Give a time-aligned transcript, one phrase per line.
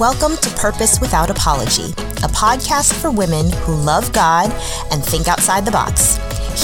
[0.00, 4.50] Welcome to Purpose Without Apology, a podcast for women who love God
[4.90, 6.16] and think outside the box.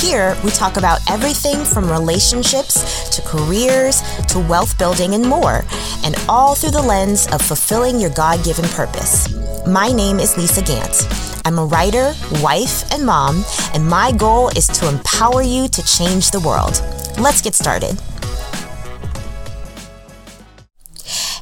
[0.03, 5.67] Here, we talk about everything from relationships to careers to wealth building and more,
[6.03, 9.29] and all through the lens of fulfilling your God given purpose.
[9.67, 11.07] My name is Lisa Gant.
[11.45, 16.31] I'm a writer, wife, and mom, and my goal is to empower you to change
[16.31, 16.81] the world.
[17.19, 18.01] Let's get started.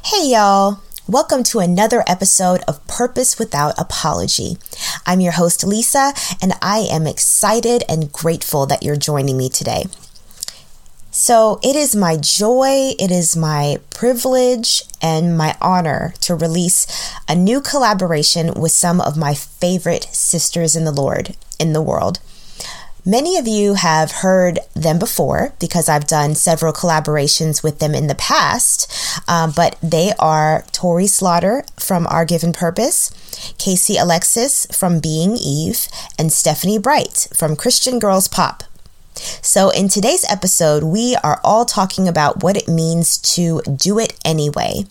[0.03, 0.81] Hey, y'all.
[1.07, 4.57] Welcome to another episode of Purpose Without Apology.
[5.05, 9.85] I'm your host, Lisa, and I am excited and grateful that you're joining me today.
[11.11, 16.87] So, it is my joy, it is my privilege, and my honor to release
[17.29, 22.19] a new collaboration with some of my favorite sisters in the Lord in the world.
[23.07, 28.07] Many of you have heard them before because I've done several collaborations with them in
[28.07, 28.91] the past,
[29.29, 33.11] um, but they are Tori Slaughter from Our Given Purpose,
[33.59, 38.63] Casey Alexis from Being Eve, and Stephanie Bright from Christian Girls Pop.
[39.13, 44.19] So, in today's episode, we are all talking about what it means to do it
[44.25, 44.85] anyway.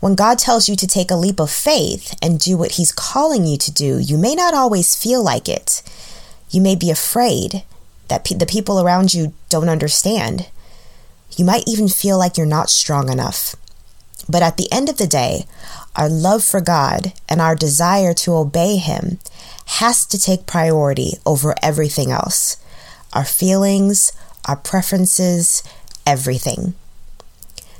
[0.00, 3.44] When God tells you to take a leap of faith and do what He's calling
[3.44, 5.82] you to do, you may not always feel like it.
[6.54, 7.64] You may be afraid
[8.06, 10.46] that pe- the people around you don't understand.
[11.36, 13.56] You might even feel like you're not strong enough.
[14.28, 15.46] But at the end of the day,
[15.96, 19.18] our love for God and our desire to obey Him
[19.80, 22.56] has to take priority over everything else
[23.12, 24.12] our feelings,
[24.46, 25.64] our preferences,
[26.06, 26.74] everything.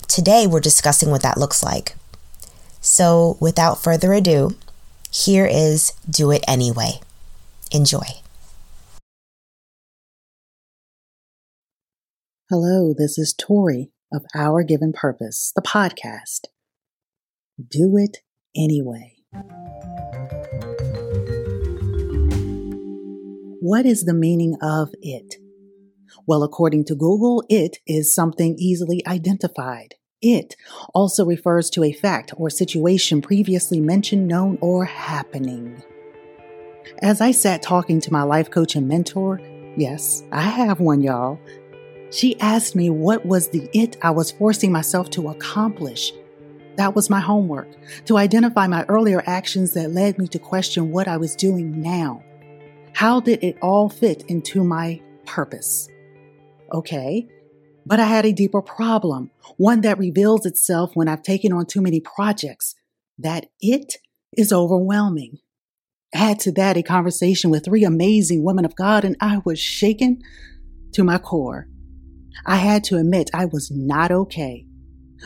[0.08, 1.95] Today, we're discussing what that looks like.
[2.80, 4.56] So, without further ado,
[5.12, 7.00] here is Do It Anyway.
[7.70, 8.23] Enjoy.
[12.57, 16.43] Hello, this is Tori of Our Given Purpose, the podcast.
[17.59, 18.19] Do it
[18.57, 19.17] anyway.
[23.61, 25.35] What is the meaning of it?
[26.29, 29.97] Well, according to Google, it is something easily identified.
[30.23, 30.55] It
[30.95, 35.83] also refers to a fact or situation previously mentioned, known, or happening.
[37.03, 39.41] As I sat talking to my life coach and mentor,
[39.77, 41.41] yes, I have one, y'all,
[42.14, 46.13] she asked me what was the it I was forcing myself to accomplish.
[46.77, 47.69] That was my homework,
[48.07, 52.23] to identify my earlier actions that led me to question what I was doing now.
[52.92, 55.89] How did it all fit into my purpose?
[56.73, 57.27] Okay,
[57.85, 61.81] but I had a deeper problem, one that reveals itself when I've taken on too
[61.81, 62.77] many projects.
[63.19, 63.95] That it
[64.36, 65.39] is overwhelming.
[66.13, 70.20] Add to that a conversation with three amazing women of God, and I was shaken
[70.92, 71.69] to my core.
[72.46, 74.67] I had to admit I was not okay.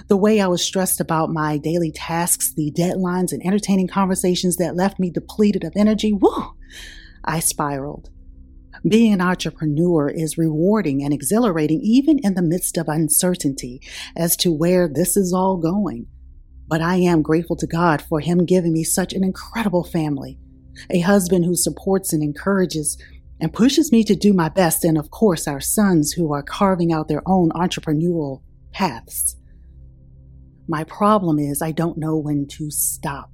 [0.06, 4.76] The way I was stressed about my daily tasks, the deadlines, and entertaining conversations that
[4.76, 6.54] left me depleted of energy, whoo,
[7.24, 8.10] I spiraled.
[8.86, 13.80] Being an entrepreneur is rewarding and exhilarating, even in the midst of uncertainty
[14.16, 16.06] as to where this is all going.
[16.68, 20.38] But I am grateful to God for Him giving me such an incredible family,
[20.90, 22.96] a husband who supports and encourages
[23.40, 26.92] and pushes me to do my best, and of course, our sons who are carving
[26.92, 29.36] out their own entrepreneurial paths.
[30.66, 33.30] My problem is I don't know when to stop.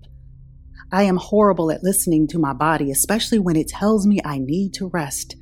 [0.93, 4.75] I am horrible at listening to my body, especially when it tells me I need
[4.75, 5.37] to rest.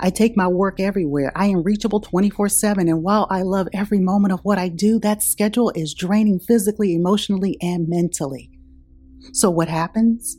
[0.00, 1.32] I take my work everywhere.
[1.34, 2.88] I am reachable 24 7.
[2.88, 6.94] And while I love every moment of what I do, that schedule is draining physically,
[6.94, 8.50] emotionally, and mentally.
[9.32, 10.36] So what happens?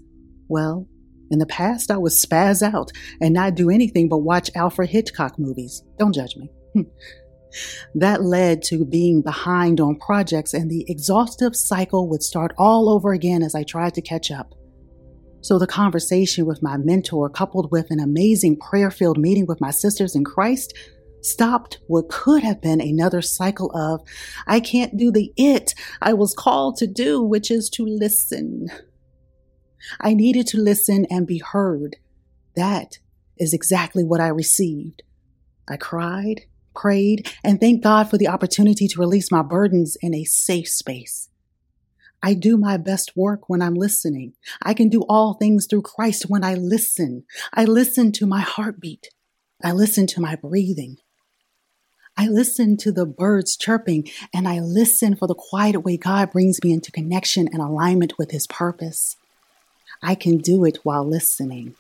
[0.48, 0.88] Well,
[1.32, 2.92] in the past, I would spaz out
[3.22, 5.84] and not do anything but watch Alfred Hitchcock movies.
[5.98, 6.50] Don't judge me.
[7.94, 13.14] That led to being behind on projects, and the exhaustive cycle would start all over
[13.14, 14.54] again as I tried to catch up.
[15.42, 19.72] So, the conversation with my mentor, coupled with an amazing prayer filled meeting with my
[19.72, 20.74] sisters in Christ,
[21.22, 24.02] stopped what could have been another cycle of,
[24.48, 28.70] I can't do the it I was called to do, which is to listen.
[30.00, 31.98] I needed to listen and be heard.
[32.56, 33.00] That
[33.38, 35.04] is exactly what I received.
[35.68, 36.42] I cried,
[36.76, 41.30] prayed, and thanked God for the opportunity to release my burdens in a safe space.
[42.22, 44.34] I do my best work when I'm listening.
[44.62, 47.24] I can do all things through Christ when I listen.
[47.54, 49.10] I listen to my heartbeat.
[49.64, 50.98] I listen to my breathing.
[52.18, 56.64] I listen to the birds chirping and I listen for the quiet way God brings
[56.64, 59.18] me into connection and alignment with His purpose.
[60.02, 61.76] I can do it while listening.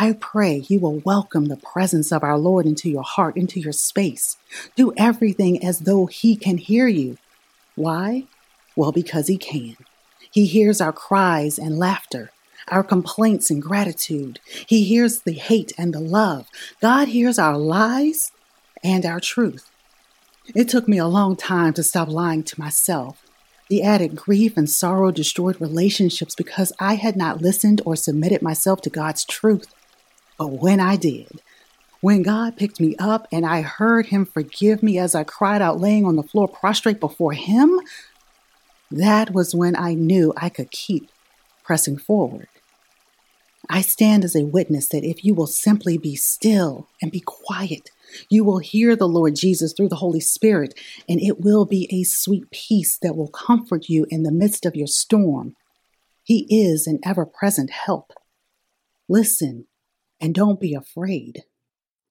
[0.00, 3.72] I pray you will welcome the presence of our Lord into your heart, into your
[3.72, 4.36] space.
[4.76, 7.18] Do everything as though He can hear you.
[7.74, 8.24] Why?
[8.76, 9.76] Well, because He can.
[10.30, 12.30] He hears our cries and laughter,
[12.68, 14.38] our complaints and gratitude.
[14.68, 16.46] He hears the hate and the love.
[16.80, 18.30] God hears our lies
[18.84, 19.68] and our truth.
[20.54, 23.27] It took me a long time to stop lying to myself.
[23.68, 28.80] The added grief and sorrow destroyed relationships because I had not listened or submitted myself
[28.82, 29.74] to God's truth.
[30.38, 31.42] But when I did,
[32.00, 35.80] when God picked me up and I heard Him forgive me as I cried out
[35.80, 37.80] laying on the floor prostrate before Him,
[38.90, 41.10] that was when I knew I could keep
[41.62, 42.48] pressing forward.
[43.68, 47.90] I stand as a witness that if you will simply be still and be quiet,
[48.30, 50.78] you will hear the Lord Jesus through the Holy Spirit,
[51.08, 54.76] and it will be a sweet peace that will comfort you in the midst of
[54.76, 55.54] your storm.
[56.22, 58.12] He is an ever present help.
[59.08, 59.66] Listen
[60.20, 61.44] and don't be afraid.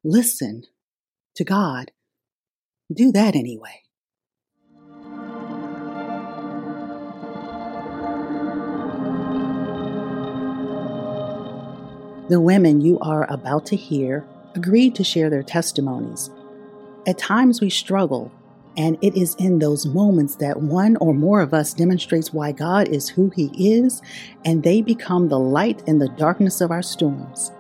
[0.04, 0.64] Listen
[1.36, 1.92] to God.
[2.94, 3.84] Do that anyway.
[12.30, 16.31] The women you are about to hear agreed to share their testimonies.
[17.06, 18.31] At times we struggle,
[18.75, 22.88] and it is in those moments that one or more of us demonstrates why God
[22.89, 24.01] is who He is,
[24.44, 27.51] and they become the light in the darkness of our storms.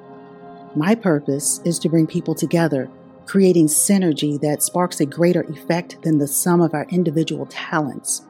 [0.75, 2.89] My purpose is to bring people together,
[3.25, 8.23] creating synergy that sparks a greater effect than the sum of our individual talents.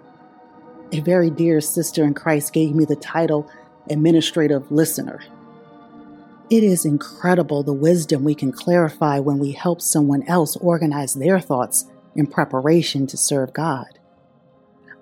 [0.91, 3.49] A very dear sister in Christ gave me the title
[3.89, 5.21] Administrative Listener.
[6.49, 11.41] It is incredible the wisdom we can clarify when we help someone else organize their
[11.41, 11.85] thoughts
[12.15, 13.99] in preparation to serve God.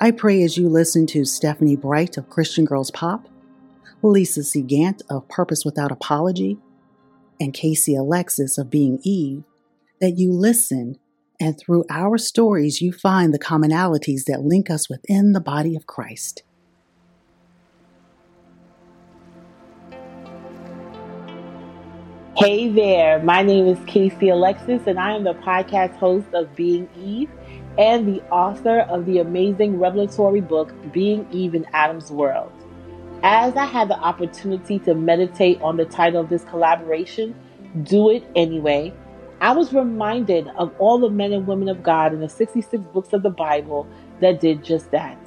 [0.01, 3.29] I pray as you listen to Stephanie Bright of Christian Girls Pop,
[4.01, 4.61] Lisa C.
[4.63, 6.57] Gant of Purpose Without Apology,
[7.39, 9.43] and Casey Alexis of Being Eve
[10.01, 10.97] that you listen
[11.39, 15.85] and through our stories you find the commonalities that link us within the body of
[15.85, 16.41] Christ.
[22.37, 26.89] Hey there, my name is Casey Alexis, and I am the podcast host of Being
[27.01, 27.29] Eve
[27.77, 32.51] and the author of the amazing revelatory book, Being Eve in Adam's World.
[33.23, 37.33] As I had the opportunity to meditate on the title of this collaboration,
[37.83, 38.93] Do It Anyway,
[39.39, 43.13] I was reminded of all the men and women of God in the 66 books
[43.13, 43.87] of the Bible
[44.19, 45.17] that did just that.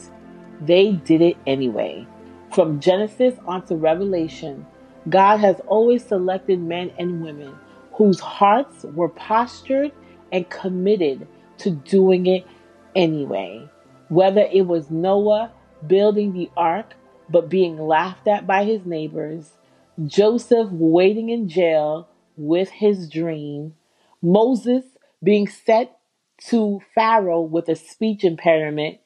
[0.61, 2.07] They did it anyway.
[2.53, 4.67] From Genesis onto Revelation,
[5.09, 7.55] God has always selected men and women
[7.93, 9.93] whose hearts were postured
[10.33, 11.27] and committed
[11.59, 12.47] to doing it
[12.95, 13.69] anyway.
[14.09, 15.53] Whether it was Noah
[15.87, 16.95] building the ark
[17.29, 19.53] but being laughed at by his neighbors,
[20.07, 23.75] Joseph waiting in jail with his dream,
[24.23, 24.85] Moses
[25.23, 25.99] being set
[26.47, 28.99] to Pharaoh with a speech impairment,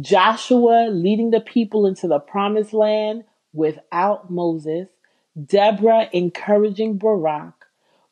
[0.00, 4.88] Joshua leading the people into the promised land without Moses,
[5.40, 7.54] Deborah encouraging Barak,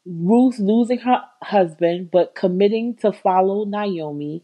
[0.06, 4.42] Ruth losing her husband but committing to follow Naomi,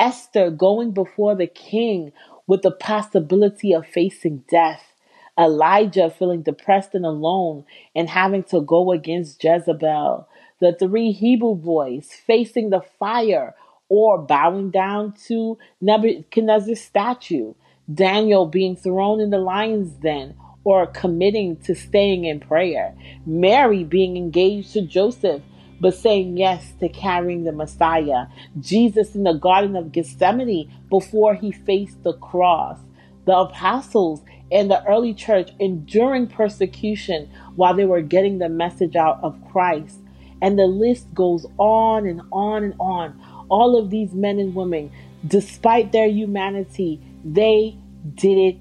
[0.00, 2.12] Esther going before the king
[2.48, 4.94] with the possibility of facing death.
[5.38, 10.28] Elijah feeling depressed and alone and having to go against Jezebel.
[10.58, 13.54] The three Hebrew boys facing the fire
[13.88, 17.54] or bowing down to Nebuchadnezzar's statue.
[17.92, 20.34] Daniel being thrown in the lion's den
[20.68, 22.94] or committing to staying in prayer.
[23.24, 25.40] Mary being engaged to Joseph
[25.80, 28.26] but saying yes to carrying the Messiah.
[28.60, 32.78] Jesus in the Garden of Gethsemane before he faced the cross.
[33.24, 34.20] The apostles
[34.52, 40.00] and the early church enduring persecution while they were getting the message out of Christ.
[40.42, 43.18] And the list goes on and on and on.
[43.48, 44.90] All of these men and women,
[45.26, 47.78] despite their humanity, they
[48.14, 48.56] did it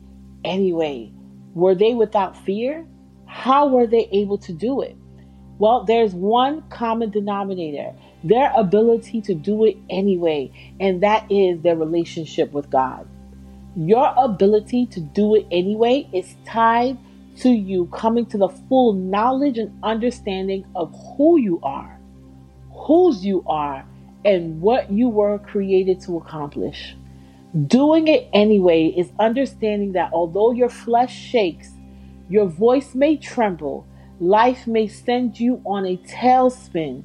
[0.45, 1.11] anyway.
[1.57, 2.85] Were they without fear?
[3.25, 4.95] How were they able to do it?
[5.57, 11.75] Well, there's one common denominator their ability to do it anyway, and that is their
[11.75, 13.07] relationship with God.
[13.75, 16.95] Your ability to do it anyway is tied
[17.37, 21.99] to you coming to the full knowledge and understanding of who you are,
[22.71, 23.83] whose you are,
[24.25, 26.95] and what you were created to accomplish.
[27.55, 31.71] Doing it anyway is understanding that although your flesh shakes,
[32.29, 33.87] your voice may tremble,
[34.19, 37.03] life may send you on a tailspin.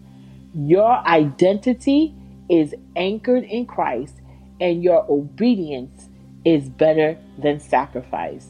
[0.55, 2.15] Your identity
[2.49, 4.17] is anchored in Christ,
[4.61, 6.09] and your obedience
[6.45, 8.49] is better than sacrifice.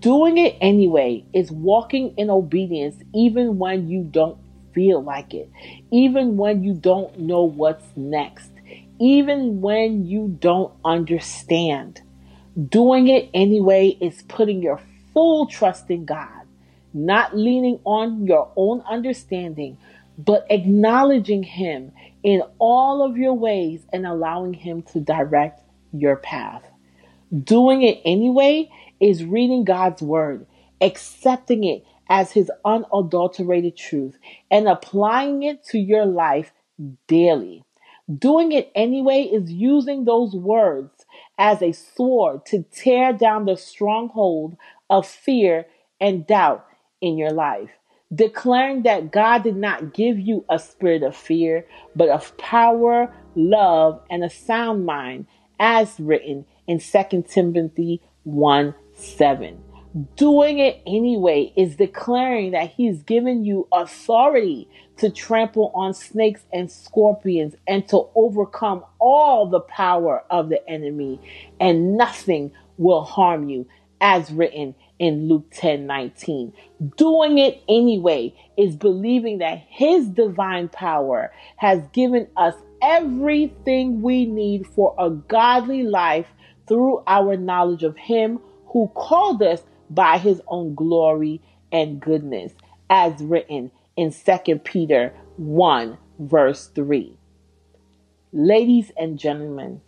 [0.00, 4.38] Doing it anyway is walking in obedience even when you don't
[4.72, 5.50] feel like it,
[5.90, 8.52] even when you don't know what's next,
[9.00, 12.02] even when you don't understand.
[12.68, 14.80] Doing it anyway is putting your
[15.12, 16.46] full trust in God,
[16.92, 19.78] not leaning on your own understanding,
[20.18, 21.92] but acknowledging Him
[22.22, 26.62] in all of your ways and allowing Him to direct your path.
[27.44, 30.46] Doing it anyway is reading God's Word,
[30.80, 34.18] accepting it as His unadulterated truth,
[34.50, 36.52] and applying it to your life
[37.06, 37.62] daily.
[38.18, 41.06] Doing it anyway is using those words
[41.38, 44.56] as a sword to tear down the stronghold
[44.88, 45.66] of fear
[46.00, 46.66] and doubt
[47.00, 47.70] in your life.
[48.12, 54.00] Declaring that God did not give you a spirit of fear, but of power, love,
[54.10, 55.26] and a sound mind,
[55.60, 59.69] as written in 2 Timothy 1 7.
[60.16, 64.68] Doing it anyway is declaring that He's given you authority
[64.98, 71.20] to trample on snakes and scorpions and to overcome all the power of the enemy,
[71.58, 73.66] and nothing will harm you,
[74.00, 76.52] as written in Luke 10 19.
[76.96, 84.68] Doing it anyway is believing that His divine power has given us everything we need
[84.68, 86.28] for a godly life
[86.68, 92.52] through our knowledge of Him who called us by His own glory and goodness,
[92.88, 97.16] as written in 2 Peter 1, verse 3.
[98.32, 99.80] Ladies and gentlemen,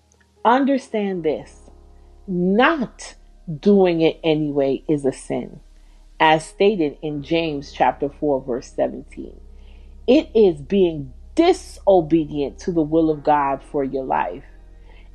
[0.45, 1.71] understand this.
[2.27, 3.15] Not
[3.61, 5.61] doing it anyway is a sin,
[6.21, 9.41] as stated in James chapter 4 verse 17.
[10.07, 14.45] It is being disobedient to the will of God for your life.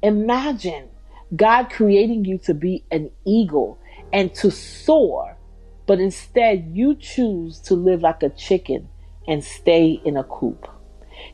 [0.02, 0.90] Imagine
[1.36, 3.80] God creating you to be an eagle
[4.12, 5.38] and to soar,
[5.86, 8.90] but instead you choose to live like a chicken
[9.28, 10.68] and stay in a coop.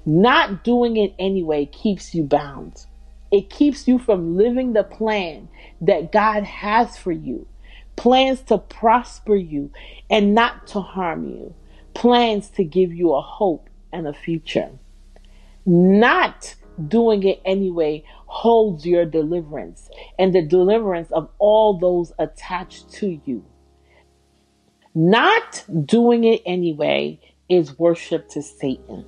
[0.06, 2.86] Not doing it anyway keeps you bound.
[3.32, 5.50] It keeps you from living the plan
[5.82, 7.48] that God has for you.
[7.96, 9.72] Plans to prosper you
[10.10, 11.54] and not to harm you.
[11.94, 14.72] Plans to give you a hope and a future.
[15.66, 16.56] Not
[16.88, 23.46] doing it anyway holds your deliverance and the deliverance of all those attached to you.
[24.96, 29.06] Not doing it anyway is worship to Satan.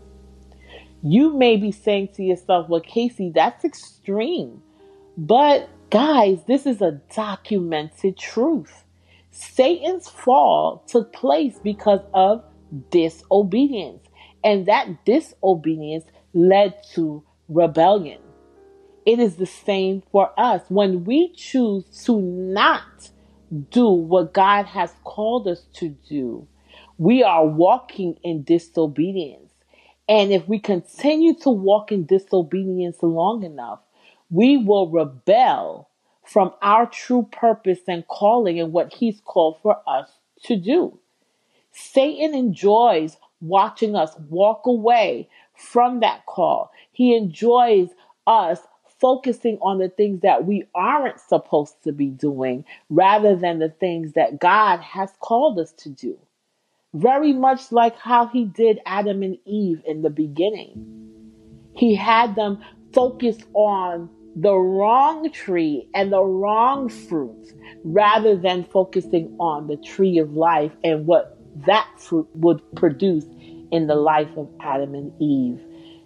[1.04, 4.62] You may be saying to yourself, well, Casey, that's extreme.
[5.18, 8.84] But guys, this is a documented truth.
[9.32, 12.44] Satan's fall took place because of
[12.90, 14.04] disobedience.
[14.44, 18.20] And that disobedience led to rebellion.
[19.06, 20.64] It is the same for us.
[20.70, 23.10] When we choose to not
[23.70, 26.48] do what God has called us to do,
[26.98, 29.52] we are walking in disobedience.
[30.08, 33.80] And if we continue to walk in disobedience long enough,
[34.30, 35.90] we will rebel
[36.26, 40.10] from our true purpose and calling and what He's called for us
[40.44, 41.00] to do.
[41.72, 46.72] Satan enjoys watching us walk away from that call.
[46.92, 47.90] He enjoys
[48.28, 48.60] us
[49.00, 54.14] focusing on the things that we aren't supposed to be doing rather than the things
[54.14, 56.18] that God has called us to do
[56.96, 61.12] very much like how he did Adam and Eve in the beginning.
[61.76, 69.36] He had them focus on the wrong tree and the wrong fruit rather than focusing
[69.40, 73.26] on the tree of life and what that fruit would produce
[73.72, 75.62] in the life of Adam and Eve.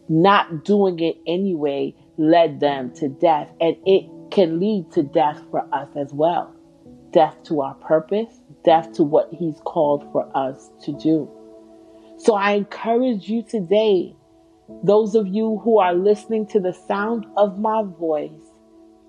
[0.07, 5.67] Not doing it anyway led them to death, and it can lead to death for
[5.73, 6.55] us as well
[7.11, 11.29] death to our purpose, death to what He's called for us to do.
[12.17, 14.15] So I encourage you today,
[14.83, 18.31] those of you who are listening to the sound of my voice,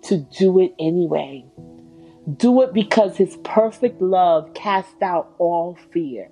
[0.05, 1.45] to do it anyway.
[2.37, 6.31] Do it because His perfect love casts out all fear.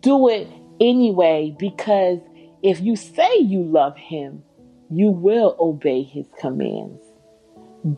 [0.00, 0.48] Do it
[0.82, 2.18] anyway because
[2.62, 4.42] if you say you love Him,
[4.90, 7.00] you will obey His commands.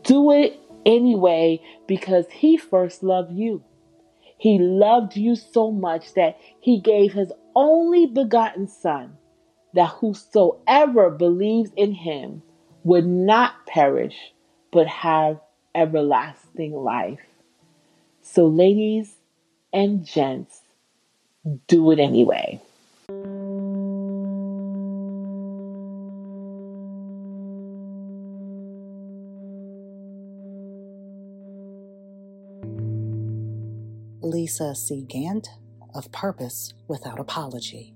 [0.03, 3.63] Do it anyway because He first loved you.
[4.37, 9.17] He loved you so much that He gave His only begotten Son,
[9.73, 12.43] that whosoever believes in Him
[12.83, 14.15] would not perish,
[14.71, 15.39] but have
[15.73, 17.19] everlasting life.
[18.21, 19.15] So, ladies
[19.73, 20.61] and gents,
[21.67, 22.61] do it anyway.
[34.35, 35.05] Lisa C.
[35.07, 35.47] Gant
[35.93, 37.95] of Purpose Without Apology.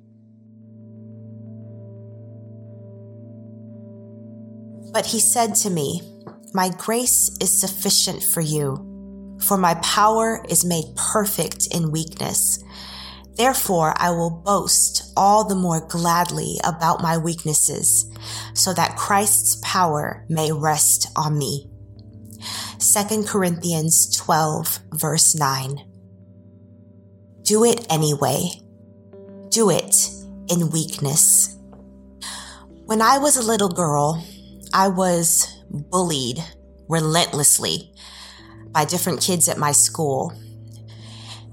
[4.93, 6.01] But he said to me,
[6.53, 12.63] My grace is sufficient for you, for my power is made perfect in weakness.
[13.35, 18.09] Therefore, I will boast all the more gladly about my weaknesses,
[18.53, 21.69] so that Christ's power may rest on me.
[22.79, 25.88] 2 Corinthians 12, verse 9.
[27.49, 28.51] Do it anyway.
[29.49, 30.11] Do it
[30.49, 31.57] in weakness.
[32.85, 34.23] When I was a little girl,
[34.71, 36.43] I was bullied
[36.87, 37.91] relentlessly
[38.67, 40.31] by different kids at my school.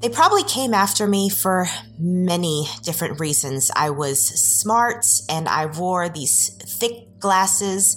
[0.02, 1.66] They probably came after me for
[1.98, 3.70] many different reasons.
[3.74, 7.96] I was smart and I wore these thick glasses.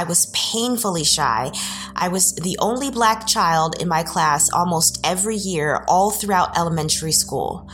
[0.00, 1.52] I was painfully shy.
[1.94, 7.12] I was the only black child in my class almost every year, all throughout elementary
[7.12, 7.68] school.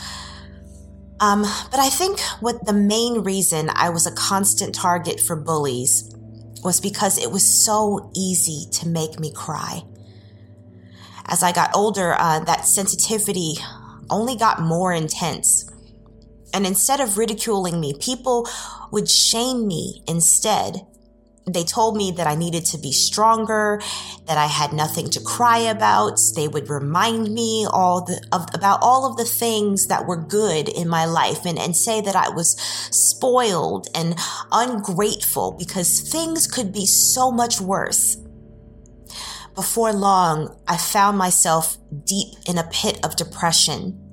[1.21, 6.13] Um, but I think what the main reason I was a constant target for bullies
[6.65, 9.83] was because it was so easy to make me cry.
[11.27, 13.55] As I got older, uh, that sensitivity
[14.11, 15.71] only got more intense.
[16.53, 18.49] And instead of ridiculing me, people
[18.91, 20.87] would shame me instead
[21.47, 23.81] they told me that I needed to be stronger,
[24.27, 26.19] that I had nothing to cry about.
[26.35, 30.69] They would remind me all the, of, about all of the things that were good
[30.69, 32.59] in my life and, and say that I was
[32.91, 34.17] spoiled and
[34.51, 38.17] ungrateful because things could be so much worse.
[39.55, 44.06] Before long, I found myself deep in a pit of depression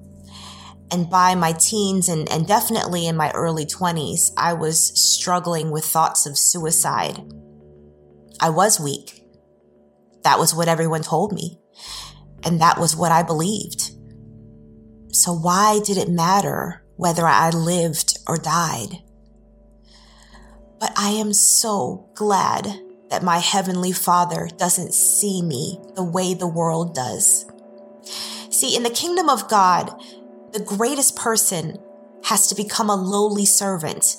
[0.94, 5.84] and by my teens and, and definitely in my early 20s, I was struggling with
[5.84, 7.20] thoughts of suicide.
[8.40, 9.26] I was weak.
[10.22, 11.60] That was what everyone told me.
[12.44, 13.90] And that was what I believed.
[15.12, 19.02] So why did it matter whether I lived or died?
[20.80, 22.68] But I am so glad
[23.10, 27.48] that my Heavenly Father doesn't see me the way the world does.
[28.51, 30.00] See, in the kingdom of God,
[30.53, 31.79] the greatest person
[32.25, 34.16] has to become a lowly servant.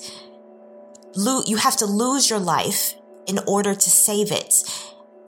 [1.15, 2.93] You have to lose your life
[3.25, 4.53] in order to save it.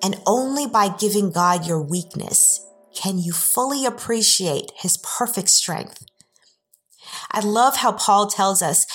[0.03, 6.03] And only by giving God your weakness can you fully appreciate his perfect strength.
[7.31, 8.85] I love how Paul tells us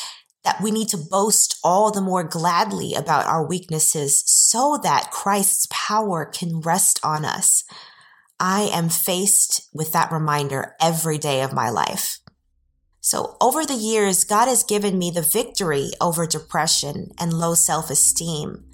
[0.45, 5.67] that we need to boast all the more gladly about our weaknesses so that Christ's
[5.71, 7.65] power can rest on us.
[8.45, 12.19] I am faced with that reminder every day of my life.
[13.01, 17.89] So over the years, God has given me the victory over depression and low self
[17.89, 18.65] esteem.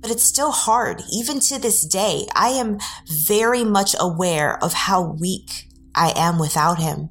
[0.00, 1.02] But it's still hard.
[1.12, 6.80] Even to this day, I am very much aware of how weak I am without
[6.80, 7.10] him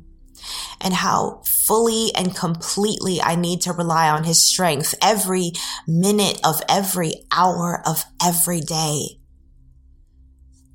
[0.82, 5.54] and how fully and completely I need to rely on his strength every
[5.88, 9.19] minute of every hour of every day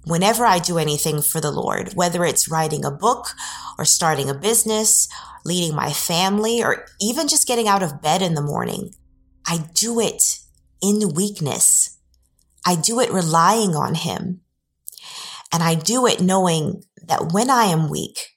[0.07, 3.29] whenever I do anything for the Lord, whether it's writing a book
[3.79, 5.09] or starting a business,
[5.45, 8.95] leading my family, or even just getting out of bed in the morning,
[9.47, 10.39] I do it
[10.83, 11.99] in weakness.
[12.67, 14.41] I do it relying on Him.
[15.53, 18.31] And I do it knowing that when I am weak,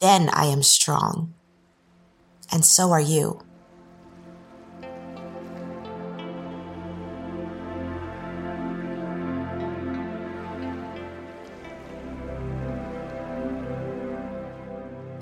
[0.00, 1.34] then I am strong.
[2.52, 3.40] And so are you.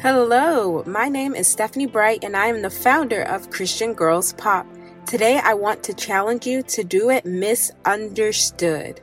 [0.09, 4.65] Hello, my name is Stephanie Bright, and I am the founder of Christian Girls Pop.
[5.05, 9.01] Today, I want to challenge you to do it misunderstood.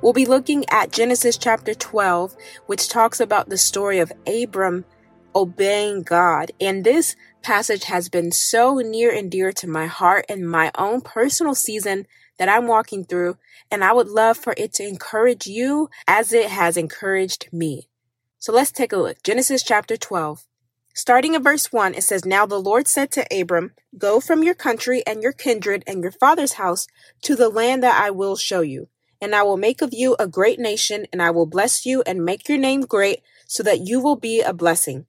[0.00, 4.86] We'll be looking at Genesis chapter 12, which talks about the story of Abram
[5.34, 6.50] obeying God.
[6.58, 11.02] And this passage has been so near and dear to my heart and my own
[11.02, 12.06] personal season
[12.38, 13.36] that I'm walking through.
[13.70, 17.90] And I would love for it to encourage you as it has encouraged me.
[18.42, 19.22] So let's take a look.
[19.22, 20.48] Genesis chapter 12.
[20.94, 24.56] Starting in verse 1, it says, Now the Lord said to Abram, Go from your
[24.56, 26.88] country and your kindred and your father's house
[27.22, 28.88] to the land that I will show you.
[29.20, 32.24] And I will make of you a great nation, and I will bless you and
[32.24, 35.06] make your name great, so that you will be a blessing.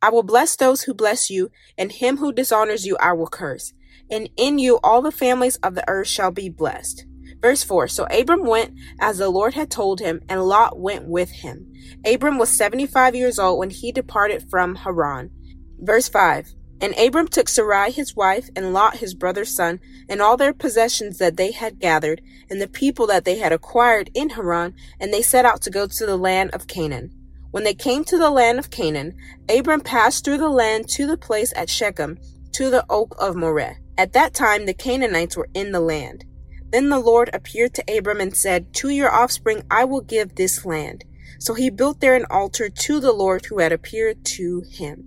[0.00, 3.72] I will bless those who bless you, and him who dishonors you I will curse.
[4.08, 7.07] And in you all the families of the earth shall be blessed.
[7.40, 11.30] Verse 4 So Abram went as the Lord had told him, and Lot went with
[11.30, 11.72] him.
[12.04, 15.30] Abram was 75 years old when he departed from Haran.
[15.78, 20.36] Verse 5 And Abram took Sarai his wife, and Lot his brother's son, and all
[20.36, 22.20] their possessions that they had gathered,
[22.50, 25.86] and the people that they had acquired in Haran, and they set out to go
[25.86, 27.12] to the land of Canaan.
[27.50, 29.16] When they came to the land of Canaan,
[29.48, 32.18] Abram passed through the land to the place at Shechem,
[32.52, 33.76] to the oak of Moreh.
[33.96, 36.24] At that time the Canaanites were in the land.
[36.70, 40.64] Then the Lord appeared to Abram and said, To your offspring I will give this
[40.64, 41.04] land.
[41.38, 45.04] So he built there an altar to the Lord who had appeared to him.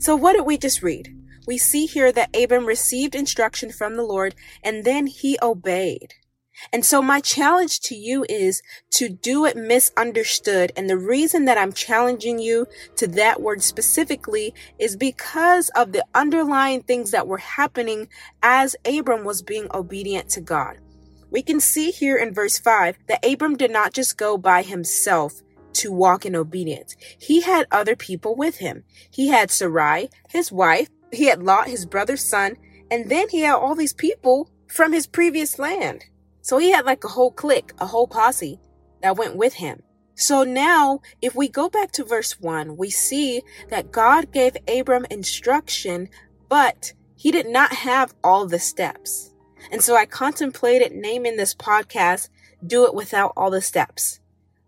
[0.00, 1.14] So what did we just read?
[1.46, 6.14] We see here that Abram received instruction from the Lord and then he obeyed.
[6.72, 8.62] And so my challenge to you is
[8.92, 10.72] to do it misunderstood.
[10.76, 16.04] And the reason that I'm challenging you to that word specifically is because of the
[16.14, 18.08] underlying things that were happening
[18.42, 20.78] as Abram was being obedient to God.
[21.30, 25.40] We can see here in verse 5 that Abram did not just go by himself
[25.74, 26.94] to walk in obedience.
[27.18, 28.84] He had other people with him.
[29.10, 32.56] He had Sarai, his wife, he had Lot, his brother's son,
[32.90, 36.04] and then he had all these people from his previous land.
[36.42, 38.60] So he had like a whole clique, a whole posse
[39.00, 39.82] that went with him.
[40.14, 45.06] So now, if we go back to verse 1, we see that God gave Abram
[45.10, 46.08] instruction,
[46.48, 49.32] but he did not have all the steps.
[49.70, 52.28] And so I contemplated naming this podcast,
[52.64, 54.20] Do It Without All the Steps.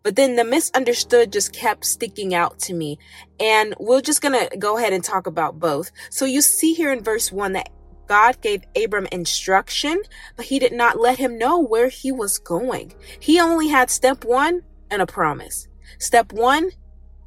[0.02, 2.98] But then the misunderstood just kept sticking out to me.
[3.40, 5.90] And we're just going to go ahead and talk about both.
[6.10, 7.70] So you see here in verse 1 that
[8.06, 10.02] God gave Abram instruction,
[10.36, 12.94] but he did not let him know where he was going.
[13.18, 15.68] He only had step one and a promise.
[15.98, 16.70] Step one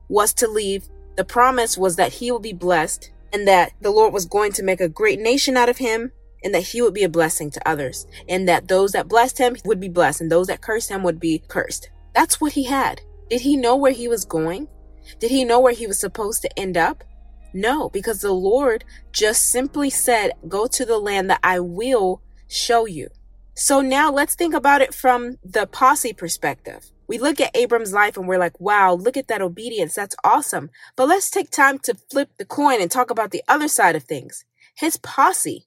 [0.09, 0.87] was to leave.
[1.15, 4.63] The promise was that he would be blessed and that the Lord was going to
[4.63, 6.11] make a great nation out of him
[6.43, 9.55] and that he would be a blessing to others and that those that blessed him
[9.65, 11.89] would be blessed and those that cursed him would be cursed.
[12.13, 13.01] That's what he had.
[13.29, 14.67] Did he know where he was going?
[15.19, 17.03] Did he know where he was supposed to end up?
[17.53, 22.85] No, because the Lord just simply said, Go to the land that I will show
[22.85, 23.09] you.
[23.53, 26.91] So now let's think about it from the posse perspective.
[27.07, 29.95] We look at Abram's life and we're like, wow, look at that obedience.
[29.95, 30.69] That's awesome.
[30.95, 34.03] But let's take time to flip the coin and talk about the other side of
[34.03, 34.45] things.
[34.75, 35.65] His posse.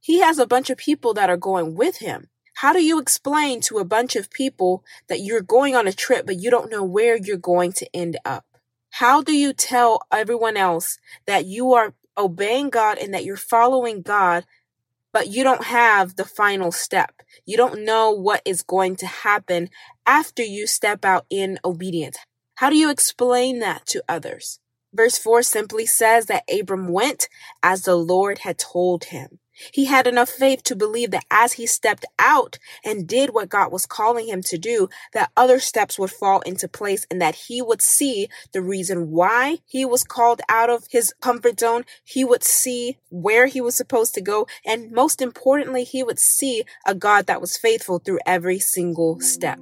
[0.00, 2.28] He has a bunch of people that are going with him.
[2.56, 6.26] How do you explain to a bunch of people that you're going on a trip,
[6.26, 8.44] but you don't know where you're going to end up?
[8.90, 14.02] How do you tell everyone else that you are obeying God and that you're following
[14.02, 14.44] God,
[15.12, 17.22] but you don't have the final step?
[17.44, 19.70] You don't know what is going to happen
[20.06, 22.18] after you step out in obedience.
[22.56, 24.60] How do you explain that to others?
[24.92, 27.28] Verse 4 simply says that Abram went
[27.62, 29.39] as the Lord had told him.
[29.72, 33.72] He had enough faith to believe that as he stepped out and did what God
[33.72, 37.62] was calling him to do, that other steps would fall into place and that he
[37.62, 41.84] would see the reason why he was called out of his comfort zone.
[42.04, 44.46] He would see where he was supposed to go.
[44.64, 49.58] And most importantly, he would see a God that was faithful through every single step.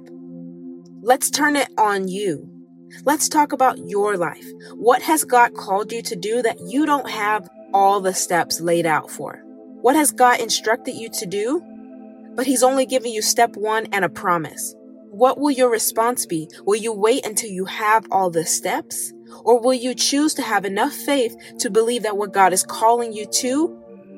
[1.01, 2.49] Let's turn it on you.
[3.05, 4.45] Let's talk about your life.
[4.73, 8.85] What has God called you to do that you don't have all the steps laid
[8.85, 9.43] out for?
[9.89, 11.63] What has God instructed you to do?
[12.35, 14.75] But He's only giving you step one and a promise.
[15.09, 16.47] What will your response be?
[16.63, 19.11] Will you wait until you have all the steps?
[19.43, 23.13] Or will you choose to have enough faith to believe that what God is calling
[23.13, 23.75] you to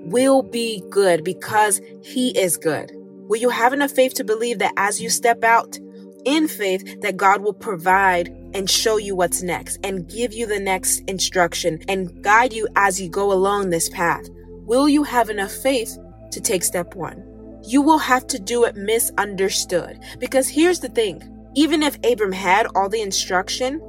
[0.08, 2.92] will be good because He is good?
[3.30, 5.80] Will you have enough faith to believe that as you step out
[6.26, 10.60] in faith, that God will provide and show you what's next and give you the
[10.60, 14.28] next instruction and guide you as you go along this path?
[14.66, 15.98] Will you have enough faith
[16.32, 17.24] to take step one?
[17.64, 20.00] You will have to do it misunderstood.
[20.20, 21.22] Because here's the thing
[21.56, 23.82] even if Abram had all the instruction,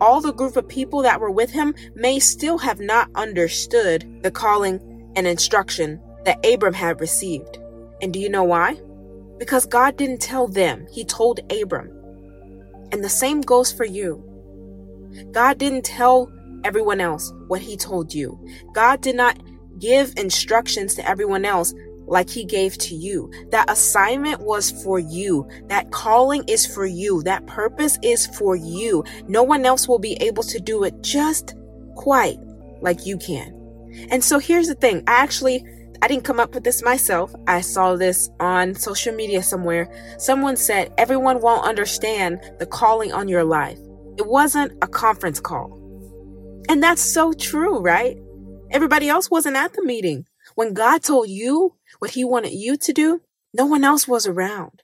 [0.00, 4.30] all the group of people that were with him may still have not understood the
[4.30, 7.58] calling and instruction that Abram had received.
[8.02, 8.80] And do you know why?
[9.38, 11.90] Because God didn't tell them, He told Abram.
[12.92, 14.24] And the same goes for you.
[15.32, 16.32] God didn't tell
[16.64, 18.38] everyone else what He told you.
[18.72, 19.38] God did not
[19.78, 21.74] give instructions to everyone else
[22.06, 23.30] like he gave to you.
[23.50, 25.48] That assignment was for you.
[25.66, 27.22] That calling is for you.
[27.22, 29.04] That purpose is for you.
[29.26, 31.54] No one else will be able to do it just
[31.96, 32.38] quite
[32.80, 33.54] like you can.
[34.10, 35.02] And so here's the thing.
[35.06, 35.64] I actually
[36.00, 37.34] I didn't come up with this myself.
[37.48, 39.88] I saw this on social media somewhere.
[40.18, 43.78] Someone said everyone won't understand the calling on your life.
[44.16, 45.76] It wasn't a conference call.
[46.68, 48.16] And that's so true, right?
[48.70, 50.26] Everybody else wasn't at the meeting.
[50.54, 53.22] When God told you what he wanted you to do,
[53.54, 54.82] no one else was around.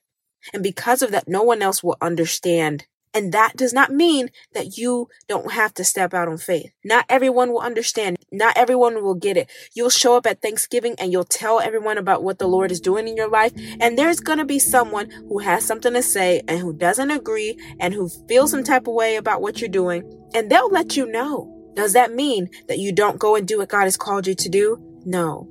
[0.52, 2.86] And because of that, no one else will understand.
[3.12, 6.72] And that does not mean that you don't have to step out on faith.
[6.82, 8.16] Not everyone will understand.
[8.32, 9.48] Not everyone will get it.
[9.74, 13.06] You'll show up at Thanksgiving and you'll tell everyone about what the Lord is doing
[13.06, 13.52] in your life.
[13.80, 17.56] And there's going to be someone who has something to say and who doesn't agree
[17.78, 20.02] and who feels some type of way about what you're doing.
[20.34, 21.53] And they'll let you know.
[21.74, 24.48] Does that mean that you don't go and do what God has called you to
[24.48, 24.78] do?
[25.04, 25.48] No.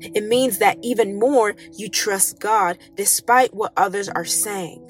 [0.00, 4.86] It means that even more you trust God despite what others are saying.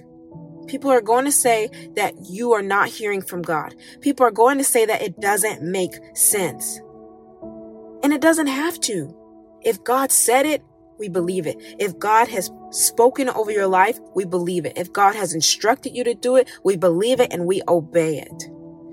[0.67, 3.75] People are going to say that you are not hearing from God.
[4.01, 6.81] People are going to say that it doesn't make sense.
[8.03, 9.17] And it doesn't have to.
[9.63, 10.63] If God said it,
[10.99, 11.57] we believe it.
[11.79, 14.75] If God has spoken over your life, we believe it.
[14.77, 18.51] If God has instructed you to do it, we believe it and we obey it.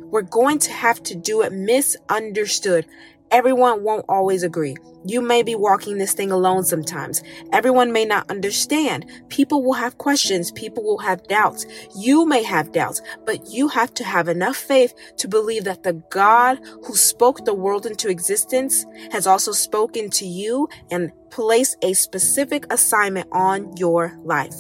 [0.10, 2.86] We're going to have to do it misunderstood.
[3.30, 4.78] Everyone won't always agree.
[5.06, 7.22] You may be walking this thing alone sometimes.
[7.52, 9.06] Everyone may not understand.
[9.28, 10.52] People will have questions.
[10.52, 11.66] People will have doubts.
[11.94, 16.02] You may have doubts, but you have to have enough faith to believe that the
[16.10, 21.94] God who spoke the world into existence has also spoken to you and placed a
[21.94, 24.56] specific assignment on your life.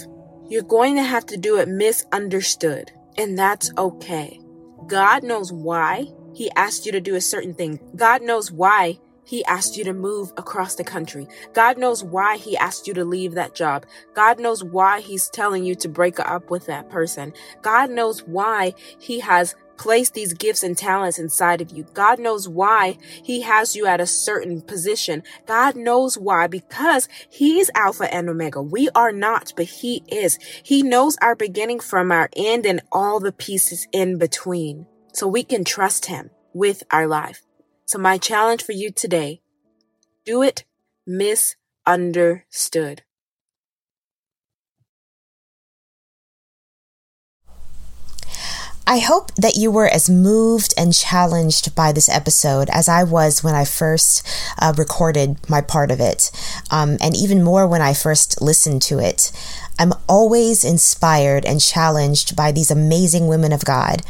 [0.50, 4.40] You're going to have to do it misunderstood, and that's okay.
[4.88, 7.80] God knows why he asked you to do a certain thing.
[7.96, 11.28] God knows why he asked you to move across the country.
[11.54, 13.86] God knows why he asked you to leave that job.
[14.14, 17.34] God knows why he's telling you to break up with that person.
[17.62, 21.86] God knows why he has placed these gifts and talents inside of you.
[21.94, 25.24] God knows why he has you at a certain position.
[25.46, 28.62] God knows why because he's Alpha and Omega.
[28.62, 30.38] We are not, but he is.
[30.64, 34.86] He knows our beginning from our end and all the pieces in between
[35.18, 37.42] so we can trust Him with our life.
[37.86, 39.42] So, my challenge for you today
[40.26, 40.64] do it
[41.08, 43.04] misunderstood.
[48.90, 53.44] I hope that you were as moved and challenged by this episode as I was
[53.44, 54.26] when I first
[54.60, 56.32] uh, recorded my part of it,
[56.72, 59.32] um, and even more when I first listened to it.
[59.78, 64.02] I'm always inspired and challenged by these amazing women of God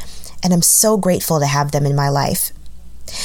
[0.42, 2.52] and I'm so grateful to have them in my life.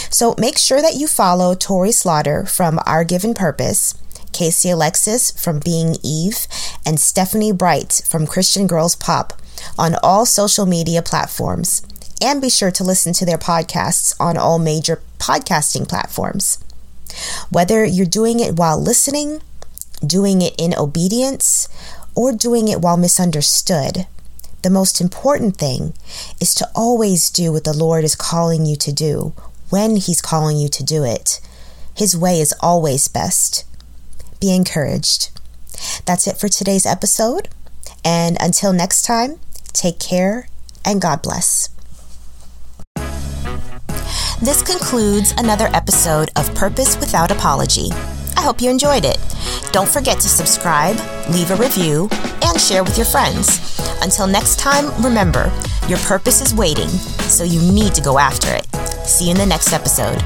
[0.10, 3.96] So make sure that you follow Tori Slaughter from Our Given Purpose,
[4.32, 6.48] Casey Alexis from Being Eve,
[6.86, 9.34] and Stephanie Bright from Christian Girls Pop
[9.78, 11.82] on all social media platforms.
[12.22, 16.64] And be sure to listen to their podcasts on all major podcasting platforms.
[17.50, 19.42] Whether you're doing it while listening,
[20.06, 21.68] doing it in obedience,
[22.16, 24.08] or doing it while misunderstood,
[24.62, 25.94] the most important thing
[26.40, 29.34] is to always do what the Lord is calling you to do
[29.70, 31.42] when He's calling you to do it.
[31.96, 33.66] His way is always best.
[34.40, 35.30] Be encouraged.
[36.06, 37.50] That's it for today's episode.
[38.06, 39.40] And until next time,
[39.74, 40.48] take care
[40.86, 41.70] and God bless.
[44.42, 47.90] This concludes another episode of Purpose Without Apology.
[48.36, 49.18] I hope you enjoyed it.
[49.72, 50.98] Don't forget to subscribe,
[51.30, 52.10] leave a review,
[52.44, 53.80] and share with your friends.
[54.02, 55.52] Until next time, remember,
[55.88, 58.66] your purpose is waiting, so you need to go after it.
[59.08, 60.22] See you in the next episode.